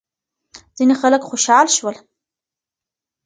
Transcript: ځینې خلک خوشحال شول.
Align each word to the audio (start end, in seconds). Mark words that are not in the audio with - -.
ځینې 0.77 0.93
خلک 1.01 1.21
خوشحال 1.29 1.67
شول. 1.75 1.95